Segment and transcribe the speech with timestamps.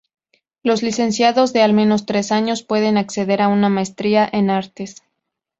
[0.63, 5.03] Los Licenciados de al menos tres años pueden acceder a una Maestría en Artes.